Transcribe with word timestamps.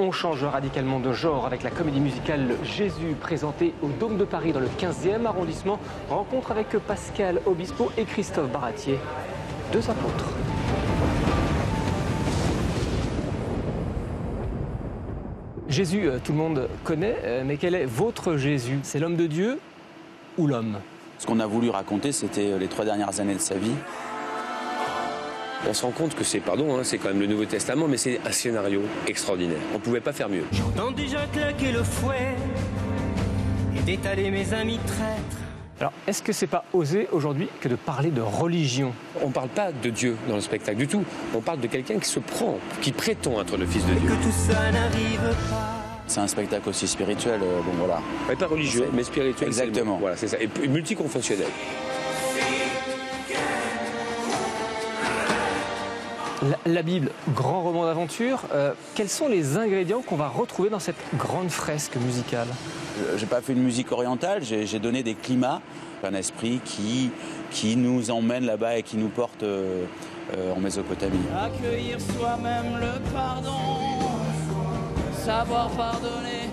on 0.00 0.12
change 0.12 0.44
radicalement 0.44 0.98
de 0.98 1.12
genre 1.12 1.44
avec 1.44 1.62
la 1.62 1.70
comédie 1.70 2.00
musicale 2.00 2.56
Jésus 2.64 3.14
présentée 3.20 3.74
au 3.82 3.88
Dôme 3.88 4.16
de 4.16 4.24
Paris 4.24 4.52
dans 4.52 4.60
le 4.60 4.66
15e 4.66 5.26
arrondissement. 5.26 5.78
Rencontre 6.08 6.52
avec 6.52 6.68
Pascal 6.78 7.40
Obispo 7.44 7.92
et 7.98 8.04
Christophe 8.04 8.50
Baratier, 8.50 8.98
deux 9.72 9.90
apôtres. 9.90 10.30
Jésus, 15.68 16.08
euh, 16.08 16.18
tout 16.22 16.32
le 16.32 16.38
monde 16.38 16.68
connaît, 16.82 17.16
euh, 17.22 17.42
mais 17.46 17.58
quel 17.58 17.74
est 17.74 17.84
votre 17.84 18.36
Jésus? 18.36 18.80
C'est 18.82 18.98
l'homme 18.98 19.16
de 19.16 19.26
Dieu 19.26 19.60
ou 20.38 20.46
l'homme? 20.46 20.78
Ce 21.18 21.26
qu'on 21.26 21.40
a 21.40 21.46
voulu 21.46 21.68
raconter, 21.68 22.12
c'était 22.12 22.58
les 22.58 22.68
trois 22.68 22.86
dernières 22.86 23.20
années 23.20 23.34
de 23.34 23.40
sa 23.40 23.56
vie. 23.56 23.74
On 25.68 25.74
se 25.74 25.82
rend 25.84 25.90
compte 25.90 26.14
que 26.14 26.24
c'est, 26.24 26.40
pardon, 26.40 26.76
hein, 26.76 26.80
c'est 26.84 26.98
quand 26.98 27.08
même 27.08 27.20
le 27.20 27.26
Nouveau 27.26 27.44
Testament, 27.44 27.86
mais 27.86 27.96
c'est 27.98 28.18
un 28.26 28.32
scénario 28.32 28.82
extraordinaire. 29.06 29.58
On 29.72 29.78
ne 29.78 29.82
pouvait 29.82 30.00
pas 30.00 30.12
faire 30.12 30.28
mieux. 30.28 30.44
J'entends 30.52 30.90
déjà 30.90 31.26
claquer 31.32 31.72
le 31.72 31.82
fouet 31.82 32.34
et 33.76 33.80
d'étaler 33.82 34.30
mes 34.30 34.52
amis 34.54 34.78
traîtres. 34.86 35.36
Alors, 35.78 35.92
est-ce 36.06 36.22
que 36.22 36.32
c'est 36.32 36.46
pas 36.46 36.64
osé 36.72 37.08
aujourd'hui 37.12 37.48
que 37.60 37.68
de 37.68 37.76
parler 37.76 38.10
de 38.10 38.20
religion? 38.20 38.92
On 39.22 39.28
ne 39.28 39.32
parle 39.32 39.48
pas 39.48 39.70
de 39.72 39.90
Dieu 39.90 40.16
dans 40.28 40.34
le 40.34 40.40
spectacle 40.42 40.76
du 40.78 40.86
tout. 40.86 41.04
On 41.34 41.40
parle 41.40 41.60
de 41.60 41.66
quelqu'un 41.66 41.98
qui 41.98 42.08
se 42.08 42.20
prend, 42.20 42.58
qui 42.82 42.92
prétend 42.92 43.40
être 43.40 43.56
le 43.56 43.64
Fils 43.66 43.84
de 43.86 43.92
Et 43.92 43.96
Dieu. 44.00 44.08
que 44.10 44.14
tout 44.22 44.32
ça 44.32 44.70
n'arrive 44.72 45.20
pas. 45.50 45.76
C'est 46.06 46.20
un 46.20 46.26
spectacle 46.26 46.68
aussi 46.68 46.88
spirituel, 46.88 47.40
euh, 47.42 47.60
bon 47.64 47.72
voilà. 47.78 48.00
Pas 48.36 48.46
religieux, 48.46 48.86
mais 48.92 49.04
spirituel. 49.04 49.48
Exactement. 49.48 49.96
Voilà, 49.98 50.16
c'est 50.16 50.26
ça. 50.28 50.36
Et 50.40 50.48
multiconfessionnel. 50.68 51.46
La, 56.42 56.56
la 56.72 56.82
Bible, 56.82 57.10
grand 57.34 57.62
roman 57.62 57.84
d'aventure, 57.84 58.44
euh, 58.52 58.72
quels 58.94 59.08
sont 59.08 59.28
les 59.28 59.56
ingrédients 59.56 60.02
qu'on 60.02 60.16
va 60.16 60.28
retrouver 60.28 60.70
dans 60.70 60.78
cette 60.78 60.96
grande 61.16 61.50
fresque 61.50 61.96
musicale? 61.96 62.48
Je- 62.98 63.18
J'ai 63.18 63.26
pas 63.26 63.40
fait 63.40 63.52
une 63.52 63.62
musique 63.62 63.92
orientale, 63.92 64.42
j'ai 64.42 64.66
j'ai 64.66 64.78
donné 64.78 65.02
des 65.02 65.14
climats, 65.14 65.60
un 66.02 66.14
esprit 66.14 66.60
qui, 66.64 67.10
qui 67.50 67.76
nous 67.76 68.10
emmène 68.10 68.46
là-bas 68.46 68.78
et 68.78 68.82
qui 68.82 68.96
nous 68.96 69.08
porte 69.08 69.42
euh, 69.42 69.84
euh, 70.36 70.54
en 70.54 70.60
Mésopotamie. 70.60 71.18
Accueillir 71.38 71.98
soi-même 72.00 72.78
le 72.80 73.12
pardon, 73.12 73.50
savoir 75.24 75.68
pardonner. 75.70 76.48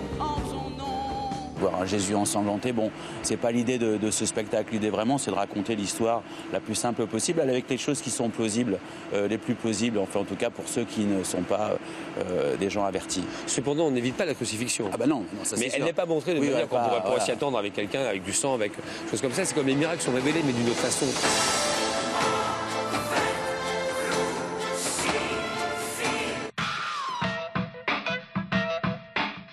Voir 1.60 1.80
un 1.80 1.86
Jésus 1.86 2.14
ensanglanté, 2.14 2.72
bon, 2.72 2.90
c'est 3.22 3.36
pas 3.36 3.50
l'idée 3.50 3.78
de, 3.78 3.96
de 3.96 4.10
ce 4.10 4.26
spectacle. 4.26 4.72
L'idée 4.72 4.90
vraiment, 4.90 5.18
c'est 5.18 5.30
de 5.30 5.36
raconter 5.36 5.74
l'histoire 5.76 6.22
la 6.52 6.60
plus 6.60 6.74
simple 6.74 7.06
possible, 7.06 7.40
avec 7.40 7.68
les 7.68 7.78
choses 7.78 8.00
qui 8.00 8.10
sont 8.10 8.28
plausibles, 8.28 8.78
euh, 9.14 9.28
les 9.28 9.38
plus 9.38 9.54
plausibles, 9.54 9.98
enfin 9.98 10.20
en 10.20 10.24
tout 10.24 10.36
cas 10.36 10.50
pour 10.50 10.68
ceux 10.68 10.84
qui 10.84 11.00
ne 11.00 11.22
sont 11.24 11.42
pas 11.42 11.72
euh, 12.18 12.56
des 12.56 12.70
gens 12.70 12.84
avertis. 12.84 13.24
Cependant, 13.46 13.86
on 13.86 13.90
n'évite 13.90 14.16
pas 14.16 14.24
la 14.24 14.34
crucifixion. 14.34 14.88
Ah 14.92 14.96
bah 14.96 15.06
non, 15.06 15.20
non 15.20 15.44
ça 15.44 15.56
mais 15.58 15.70
elle 15.74 15.84
n'est 15.84 15.92
pas 15.92 16.06
montrée 16.06 16.34
de 16.34 16.40
Oui, 16.40 16.50
manière 16.50 16.68
qu'on 16.68 16.78
pourrait, 16.78 17.00
voilà. 17.04 17.20
s'y 17.24 17.30
attendre 17.30 17.58
avec 17.58 17.72
quelqu'un, 17.74 18.02
avec 18.02 18.22
du 18.22 18.32
sang, 18.32 18.54
avec 18.54 18.72
des 18.72 19.10
choses 19.10 19.20
comme 19.20 19.32
ça. 19.32 19.44
C'est 19.44 19.54
comme 19.54 19.66
les 19.66 19.74
miracles 19.74 20.02
sont 20.02 20.12
révélés, 20.12 20.40
mais 20.44 20.52
d'une 20.52 20.68
autre 20.68 20.76
façon. 20.78 21.06